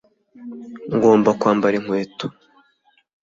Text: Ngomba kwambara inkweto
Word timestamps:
Ngomba 0.95 1.29
kwambara 1.39 1.75
inkweto 1.79 2.25